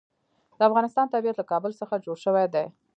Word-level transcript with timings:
د 0.57 0.59
افغانستان 0.69 1.05
طبیعت 1.13 1.37
له 1.39 1.45
کابل 1.51 1.71
څخه 1.81 2.01
جوړ 2.05 2.17
شوی 2.25 2.45
دی. 2.53 2.65